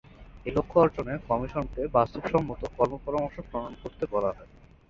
[0.45, 4.49] এ লক্ষ্য অর্জনে কমিশনকে বাস্তবসম্মত কর্মপরামর্শ প্রণয়ন করতে বলা হয়।